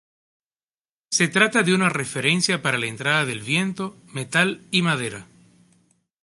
Se 1.11 1.27
trata 1.27 1.61
de 1.61 1.75
una 1.75 1.87
referencia 1.87 2.63
para 2.63 2.79
la 2.79 2.87
entrada 2.87 3.23
del 3.23 3.41
viento, 3.41 3.95
metal 4.11 4.63
y 4.71 4.81
madera. 4.81 5.27